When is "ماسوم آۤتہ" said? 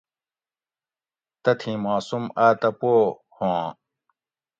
1.83-2.69